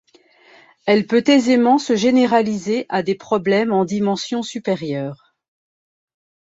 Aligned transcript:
Elle 0.87 1.05
peut 1.05 1.23
aisément 1.27 1.77
se 1.77 1.95
généraliser 1.95 2.87
à 2.89 3.03
des 3.03 3.13
problèmes 3.13 3.71
en 3.71 3.85
dimensions 3.85 4.41
supérieures. 4.41 5.35